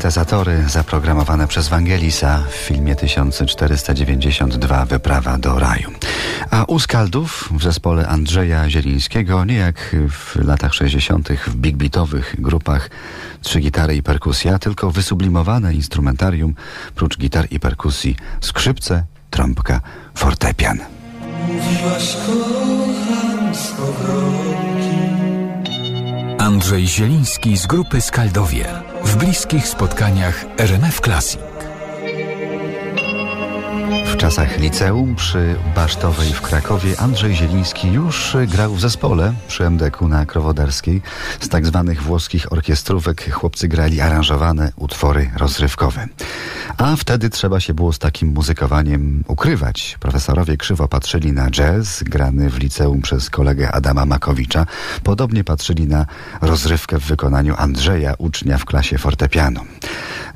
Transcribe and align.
syntezatory 0.00 0.64
zaprogramowane 0.68 1.46
przez 1.46 1.68
Wangelisa 1.68 2.42
w 2.50 2.54
filmie 2.54 2.96
1492 2.96 4.84
Wyprawa 4.84 5.38
do 5.38 5.58
raju. 5.58 5.90
A 6.50 6.64
u 6.64 6.78
Skaldów 6.78 7.48
w 7.52 7.62
zespole 7.62 8.08
Andrzeja 8.08 8.70
Zielińskiego, 8.70 9.44
nie 9.44 9.54
jak 9.54 9.96
w 10.10 10.36
latach 10.36 10.74
60. 10.74 11.28
w 11.28 11.56
big 11.56 11.76
beatowych 11.76 12.36
grupach 12.38 12.90
trzy 13.42 13.60
gitary 13.60 13.96
i 13.96 14.02
perkusja, 14.02 14.58
tylko 14.58 14.90
wysublimowane 14.90 15.74
instrumentarium, 15.74 16.54
prócz 16.94 17.18
gitar 17.18 17.46
i 17.50 17.60
perkusji, 17.60 18.16
skrzypce, 18.40 19.04
trąbka, 19.30 19.80
fortepian. 20.14 20.78
Mówiłaś 21.46 22.16
kocham 22.26 23.54
z 23.54 23.72
Andrzej 26.50 26.86
Zieliński 26.86 27.56
z 27.56 27.66
grupy 27.66 28.00
Skaldowie 28.00 28.64
w 29.04 29.16
bliskich 29.16 29.68
spotkaniach 29.68 30.44
RMF 30.58 31.00
Classic. 31.00 31.40
W 34.06 34.16
czasach 34.16 34.58
liceum 34.58 35.14
przy 35.14 35.56
Basztowej 35.74 36.32
w 36.32 36.40
Krakowie 36.40 37.00
Andrzej 37.00 37.34
Zieliński 37.34 37.92
już 37.92 38.36
grał 38.48 38.74
w 38.74 38.80
zespole 38.80 39.34
przy 39.48 39.64
MDK 39.64 40.00
na 40.00 40.26
Krowodarskiej. 40.26 41.02
Z 41.40 41.48
tak 41.48 41.66
zwanych 41.66 42.02
włoskich 42.02 42.52
orkiestrówek 42.52 43.32
chłopcy 43.32 43.68
grali 43.68 44.00
aranżowane 44.00 44.72
utwory 44.76 45.30
rozrywkowe. 45.36 46.08
A 46.80 46.96
wtedy 46.96 47.30
trzeba 47.30 47.60
się 47.60 47.74
było 47.74 47.92
z 47.92 47.98
takim 47.98 48.28
muzykowaniem 48.28 49.24
ukrywać. 49.28 49.96
Profesorowie 50.00 50.56
krzywo 50.56 50.88
patrzyli 50.88 51.32
na 51.32 51.50
jazz 51.50 52.02
grany 52.02 52.50
w 52.50 52.58
liceum 52.58 53.02
przez 53.02 53.30
kolegę 53.30 53.72
Adama 53.72 54.06
Makowicza. 54.06 54.66
Podobnie 55.02 55.44
patrzyli 55.44 55.86
na 55.86 56.06
rozrywkę 56.40 56.98
w 56.98 57.04
wykonaniu 57.04 57.54
Andrzeja, 57.58 58.14
ucznia 58.18 58.58
w 58.58 58.64
klasie 58.64 58.98
fortepianu. 58.98 59.60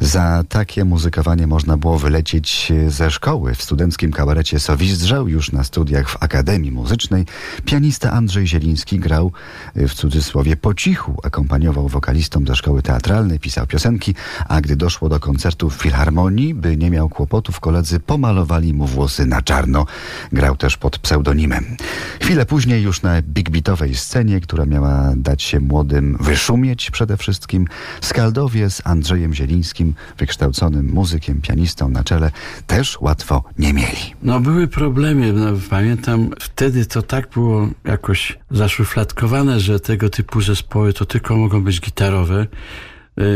Za 0.01 0.45
takie 0.49 0.85
muzykowanie 0.85 1.47
można 1.47 1.77
było 1.77 1.99
wylecieć 1.99 2.73
ze 2.89 3.11
szkoły. 3.11 3.55
W 3.55 3.63
studenckim 3.63 4.13
kabarecie 4.13 4.61
Sowizdrzał, 4.61 5.29
już 5.29 5.53
na 5.53 5.65
studiach 5.65 6.09
w 6.09 6.23
Akademii 6.23 6.73
Muzycznej, 6.73 7.27
pianista 7.65 8.13
Andrzej 8.13 8.47
Zieliński 8.47 8.99
grał 8.99 9.33
w 9.75 9.95
cudzysłowie 9.95 10.57
po 10.57 10.75
cichu, 10.75 11.21
akompaniował 11.23 11.89
wokalistom 11.89 12.47
ze 12.47 12.57
szkoły 12.57 12.83
teatralnej, 12.83 13.41
pisał 13.41 13.67
piosenki, 13.67 14.15
a 14.49 14.61
gdy 14.61 14.77
doszło 14.77 15.09
do 15.09 15.21
koncertu 15.21 15.71
w 15.71 15.75
Filharmonii, 15.75 16.34
by 16.55 16.77
nie 16.77 16.91
miał 16.91 17.09
kłopotów, 17.09 17.61
koledzy 17.61 18.01
pomalowali 18.01 18.75
mu 18.75 18.87
włosy 18.87 19.27
na 19.27 19.43
czarno. 19.43 19.87
Grał 20.33 20.57
też 20.57 20.77
pod 20.77 20.99
pseudonimem. 20.99 21.77
Chwilę 22.23 22.47
później 22.47 22.83
już 22.83 23.03
na 23.03 23.23
big 23.23 23.51
beatowej 23.51 23.95
scenie, 23.95 24.41
która 24.41 24.67
miała 24.67 25.13
dać 25.17 25.43
się 25.43 25.61
młodym 25.61 26.17
wyszumieć 26.21 26.91
przede 26.91 27.17
wszystkim, 27.17 27.67
Skaldowie 28.01 28.71
z 28.71 28.83
Andrzejem 28.85 29.35
Zielińskim, 29.35 29.95
wykształconym 30.19 30.91
muzykiem, 30.93 31.41
pianistą 31.41 31.89
na 31.89 32.05
czele, 32.05 32.31
też 32.67 33.01
łatwo 33.01 33.45
nie 33.59 33.73
mieli. 33.73 34.15
No 34.23 34.41
były 34.41 34.69
problemy. 34.69 35.33
No, 35.33 35.47
pamiętam, 35.71 36.31
wtedy 36.41 36.87
to 36.87 37.03
tak 37.03 37.29
było 37.31 37.69
jakoś 37.85 38.39
zaszufladkowane, 38.51 39.61
że 39.61 39.81
tego 39.81 40.11
typu 40.11 40.41
zespoły 40.41 40.93
to 40.93 41.05
tylko 41.05 41.37
mogą 41.37 41.65
być 41.65 41.81
gitarowe 41.81 42.47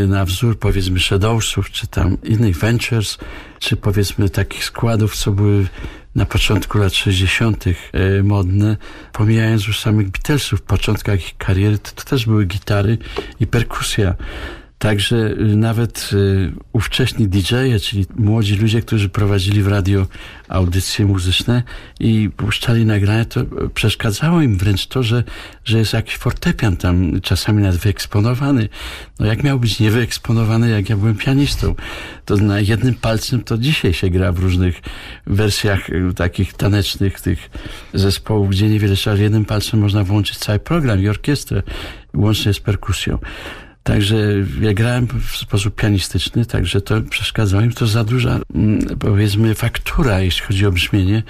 na 0.07 0.25
wzór 0.25 0.59
powiedzmy 0.59 1.01
Shadowsów, 1.01 1.71
czy 1.71 1.87
tam 1.87 2.17
innych 2.23 2.57
Ventures, 2.57 3.19
czy 3.59 3.77
powiedzmy 3.77 4.31
takich 4.31 4.65
składów, 4.65 5.17
co 5.17 5.31
były 5.31 5.67
na 6.15 6.27
początku 6.27 6.79
lat 6.79 6.95
60. 6.95 7.65
Y, 7.67 7.75
modne, 8.25 8.77
pomijając 9.13 9.67
już 9.67 9.81
samych 9.81 10.11
Beatlesów 10.11 10.61
w 10.61 10.63
początkach 10.63 11.21
ich 11.21 11.37
kariery, 11.37 11.79
to, 11.79 11.91
to 11.95 12.05
też 12.05 12.27
były 12.27 12.47
gitary 12.47 12.99
i 13.41 13.47
perkusja. 13.47 14.15
Także 14.79 15.17
y, 15.17 15.57
nawet 15.57 16.11
y, 16.13 16.53
ówcześni 16.73 17.29
DJ-e, 17.29 17.81
czyli 17.81 18.07
młodzi 18.17 18.57
ludzie, 18.57 18.83
którzy 18.83 19.09
prowadzili 19.09 19.63
w 19.63 19.69
radio 19.69 20.07
audycje 20.49 21.07
muzyczne 21.07 21.63
i 22.01 22.31
puszczali 22.37 22.87
nagrania, 22.87 23.25
to 23.25 23.41
przeszkadzało 23.75 24.43
im 24.43 24.59
wręcz 24.59 24.87
to, 24.87 25.03
że, 25.03 25.25
że 25.65 25.79
jest 25.79 25.93
jakiś 25.93 26.17
fortepian 26.17 26.77
tam 26.77 27.21
czasami 27.21 27.63
nawet 27.63 27.81
wyeksponowany. 27.81 28.69
No 29.21 29.27
jak 29.27 29.43
miał 29.43 29.61
być 29.61 29.81
niewyeksponowany, 29.81 30.71
jak 30.71 30.89
ja 30.89 30.97
byłem 30.97 31.17
pianistą? 31.17 31.75
To 32.25 32.37
na 32.37 32.61
jednym 32.61 32.95
palcem 32.95 33.45
to 33.45 33.59
dzisiaj 33.59 33.95
się 33.95 34.11
gra 34.11 34.33
w 34.33 34.39
różnych 34.39 34.81
wersjach 35.27 35.91
y, 35.91 36.15
takich 36.17 36.53
tanecznych 36.53 37.21
tych 37.21 37.51
zespołów, 37.95 38.51
gdzie 38.51 38.69
niewiele 38.69 38.97
trzeba, 38.97 39.17
jednym 39.17 39.45
palcem 39.45 39.81
można 39.81 40.05
włączyć 40.05 40.39
cały 40.39 40.59
program 40.59 41.03
i 41.03 41.09
orkiestrę, 41.09 41.63
łącznie 42.15 42.55
z 42.55 42.61
perkusją. 42.61 43.19
Także 43.83 44.17
ja 44.61 44.75
grałem 44.75 45.07
w 45.07 45.37
sposób 45.37 45.75
pianistyczny, 45.75 46.47
także 46.47 46.81
to 46.81 47.01
przeszkadzało 47.01 47.63
im. 47.63 47.73
To 47.73 47.87
za 47.87 48.05
duża, 48.05 48.41
mm, 48.55 48.99
powiedzmy, 48.99 49.55
faktura, 49.55 50.21
jeśli 50.21 50.47
chodzi 50.47 50.67
o 50.67 50.73
brzmienie. 50.73 51.23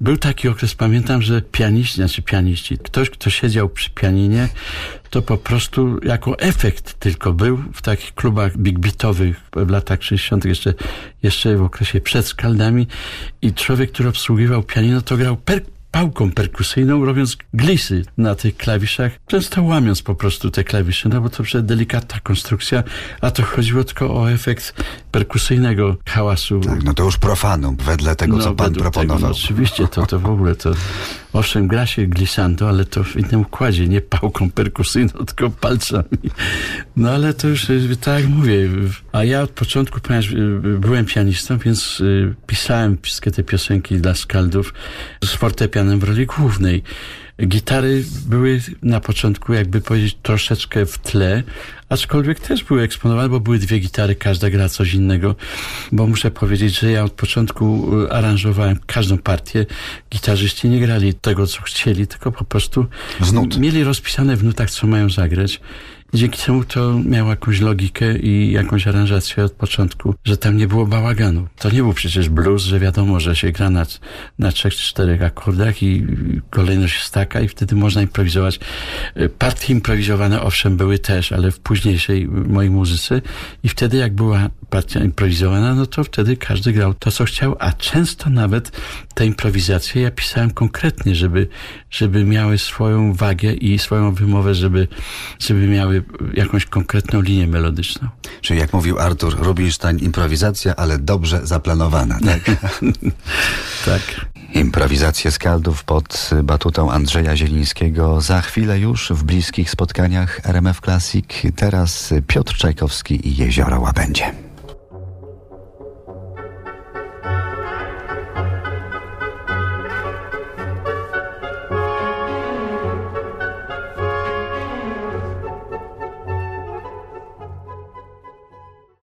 Był 0.00 0.16
taki 0.16 0.48
okres, 0.48 0.74
pamiętam, 0.74 1.22
że 1.22 1.42
pianiści, 1.42 1.96
znaczy 1.96 2.22
pianiści, 2.22 2.78
ktoś, 2.78 3.10
kto 3.10 3.30
siedział 3.30 3.68
przy 3.68 3.90
pianinie, 3.90 4.48
to 5.10 5.22
po 5.22 5.36
prostu 5.36 6.00
jako 6.02 6.38
efekt 6.38 7.00
tylko 7.00 7.32
był 7.32 7.56
w 7.74 7.82
takich 7.82 8.14
klubach 8.14 8.56
big 8.56 8.78
beatowych 8.78 9.40
w 9.56 9.70
latach 9.70 10.02
60., 10.02 10.44
jeszcze, 10.44 10.74
jeszcze 11.22 11.56
w 11.56 11.62
okresie 11.62 12.00
przed 12.00 12.26
skaldami 12.26 12.86
i 13.42 13.52
człowiek, 13.52 13.92
który 13.92 14.08
obsługiwał 14.08 14.62
pianino, 14.62 15.02
to 15.02 15.16
grał 15.16 15.36
per 15.36 15.60
pałką 15.92 16.30
perkusyjną, 16.30 17.04
robiąc 17.04 17.36
glisy 17.54 18.04
na 18.18 18.34
tych 18.34 18.56
klawiszach, 18.56 19.12
często 19.26 19.62
łamiąc 19.62 20.02
po 20.02 20.14
prostu 20.14 20.50
te 20.50 20.64
klawisze, 20.64 21.08
no 21.08 21.20
bo 21.20 21.30
to 21.30 21.42
przecież 21.42 21.62
delikatna 21.62 22.20
konstrukcja, 22.20 22.82
a 23.20 23.30
to 23.30 23.42
chodziło 23.42 23.84
tylko 23.84 24.14
o 24.14 24.30
efekt 24.30 24.84
perkusyjnego 25.10 25.96
hałasu. 26.06 26.60
Tak, 26.60 26.84
no 26.84 26.94
to 26.94 27.04
już 27.04 27.18
profanum, 27.18 27.76
wedle 27.76 28.16
tego, 28.16 28.36
no, 28.36 28.44
co 28.44 28.54
pan 28.54 28.74
proponował. 28.74 29.16
Tego, 29.16 29.28
no, 29.28 29.34
oczywiście, 29.34 29.88
to, 29.88 30.06
to 30.06 30.18
w 30.18 30.26
ogóle 30.26 30.54
to... 30.54 30.72
Owszem, 31.32 31.68
gra 31.68 31.86
się 31.86 32.06
glissando, 32.06 32.68
ale 32.68 32.84
to 32.84 33.04
w 33.04 33.16
innym 33.16 33.40
układzie, 33.40 33.88
nie 33.88 34.00
pałką 34.00 34.50
perkusyjną, 34.50 35.12
tylko 35.12 35.50
palcami. 35.50 36.18
No 36.96 37.10
ale 37.10 37.34
to 37.34 37.48
już, 37.48 37.66
tak 38.00 38.20
jak 38.20 38.30
mówię, 38.30 38.68
a 39.12 39.24
ja 39.24 39.42
od 39.42 39.50
początku, 39.50 40.00
ponieważ 40.00 40.30
y, 40.30 40.60
byłem 40.78 41.04
pianistą, 41.04 41.58
więc 41.58 42.00
y, 42.00 42.34
pisałem 42.46 42.98
wszystkie 43.02 43.30
te 43.30 43.42
piosenki 43.42 43.96
dla 43.96 44.14
skaldów 44.14 44.74
z 45.24 45.30
fortepianem 45.30 45.98
w 45.98 46.04
roli 46.04 46.26
głównej. 46.26 46.82
Gitary 47.40 48.04
były 48.26 48.60
na 48.82 49.00
początku, 49.00 49.52
jakby 49.52 49.80
powiedzieć, 49.80 50.16
troszeczkę 50.22 50.86
w 50.86 50.98
tle, 50.98 51.42
aczkolwiek 51.88 52.40
też 52.40 52.64
były 52.64 52.82
eksponowane, 52.82 53.28
bo 53.28 53.40
były 53.40 53.58
dwie 53.58 53.78
gitary, 53.78 54.14
każda 54.14 54.50
gra 54.50 54.68
coś 54.68 54.94
innego, 54.94 55.34
bo 55.92 56.06
muszę 56.06 56.30
powiedzieć, 56.30 56.78
że 56.78 56.90
ja 56.90 57.04
od 57.04 57.12
początku 57.12 57.90
y, 58.02 58.12
aranżowałem 58.12 58.78
każdą 58.86 59.18
partię. 59.18 59.66
Gitarzyści 60.10 60.68
nie 60.68 60.80
grali 60.80 61.14
tego, 61.14 61.46
co 61.46 61.62
chcieli, 61.62 62.06
tylko 62.06 62.32
po 62.32 62.44
prostu 62.44 62.86
mieli 63.58 63.84
rozpisane 63.84 64.36
w 64.36 64.44
nutach, 64.44 64.70
co 64.70 64.86
mają 64.86 65.10
zagrać. 65.10 65.60
Dzięki 66.14 66.42
temu 66.42 66.64
to 66.64 67.00
miało 67.04 67.30
jakąś 67.30 67.60
logikę 67.60 68.18
i 68.18 68.52
jakąś 68.52 68.86
aranżację 68.86 69.44
od 69.44 69.52
początku, 69.52 70.14
że 70.24 70.36
tam 70.36 70.56
nie 70.56 70.68
było 70.68 70.86
bałaganu. 70.86 71.46
To 71.58 71.70
nie 71.70 71.82
był 71.82 71.92
przecież 71.92 72.28
blues, 72.28 72.62
że 72.62 72.80
wiadomo, 72.80 73.20
że 73.20 73.36
się 73.36 73.52
gra 73.52 73.70
na, 73.70 73.86
na 74.38 74.52
trzech 74.52 74.74
czterech 74.74 75.22
akordach 75.22 75.82
i 75.82 76.06
kolejność 76.50 76.94
jest 76.94 77.14
taka 77.14 77.40
i 77.40 77.48
wtedy 77.48 77.76
można 77.76 78.02
improwizować. 78.02 78.60
Partie 79.38 79.72
improwizowane 79.72 80.42
owszem 80.42 80.76
były 80.76 80.98
też, 80.98 81.32
ale 81.32 81.50
w 81.50 81.60
późniejszej 81.60 82.28
mojej 82.28 82.70
muzyce 82.70 83.22
i 83.62 83.68
wtedy 83.68 83.96
jak 83.96 84.14
była 84.14 84.50
partia 84.70 85.00
improwizowana, 85.00 85.74
no 85.74 85.86
to 85.86 86.04
wtedy 86.04 86.36
każdy 86.36 86.72
grał 86.72 86.94
to, 86.94 87.10
co 87.10 87.24
chciał, 87.24 87.56
a 87.58 87.72
często 87.72 88.30
nawet 88.30 88.80
te 89.14 89.26
improwizacje 89.26 90.02
ja 90.02 90.10
pisałem 90.10 90.50
konkretnie, 90.50 91.14
żeby, 91.14 91.48
żeby 91.90 92.24
miały 92.24 92.58
swoją 92.58 93.14
wagę 93.14 93.52
i 93.52 93.78
swoją 93.78 94.14
wymowę, 94.14 94.54
żeby, 94.54 94.88
żeby 95.38 95.68
miały 95.68 96.01
jakąś 96.34 96.66
konkretną 96.66 97.20
linię 97.20 97.46
melodyczną. 97.46 98.08
Czyli 98.40 98.60
jak 98.60 98.72
mówił 98.72 98.98
Artur 98.98 99.36
Rubinstein, 99.38 99.98
improwizacja, 99.98 100.76
ale 100.76 100.98
dobrze 100.98 101.46
zaplanowana, 101.46 102.18
tak? 102.24 102.40
tak. 103.84 104.02
Improwizację 104.54 105.30
skaldów 105.30 105.84
pod 105.84 106.30
batutą 106.44 106.90
Andrzeja 106.90 107.36
Zielińskiego 107.36 108.20
za 108.20 108.40
chwilę 108.40 108.78
już 108.78 109.12
w 109.12 109.24
bliskich 109.24 109.70
spotkaniach 109.70 110.40
RMF 110.44 110.80
Classic. 110.80 111.26
Teraz 111.56 112.14
Piotr 112.26 112.56
Czajkowski 112.56 113.28
i 113.28 113.36
Jezioro 113.36 113.80
Łabędzie. 113.80 114.51